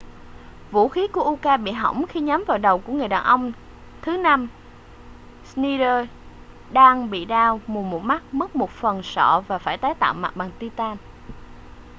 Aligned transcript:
vũ 0.71 0.87
khí 0.87 1.07
của 1.07 1.23
uka 1.23 1.57
bị 1.57 1.71
hỏng 1.71 2.05
khi 2.09 2.19
nhắm 2.19 2.43
vào 2.47 2.57
đầu 2.57 2.79
của 2.79 2.93
người 2.93 3.07
đàn 3.07 3.23
ông 3.23 3.51
thứ 4.01 4.17
năm 4.17 4.47
schneider 5.45 6.05
đang 6.71 7.09
bị 7.09 7.25
đau 7.25 7.61
mù 7.67 7.83
một 7.83 8.03
mắt 8.03 8.23
mất 8.33 8.55
một 8.55 8.69
phần 8.69 9.03
sọ 9.03 9.43
và 9.47 9.57
phải 9.59 9.77
tái 9.77 9.93
tạo 9.93 10.13
mặt 10.13 10.31
bằng 10.35 10.51
titan 10.59 10.97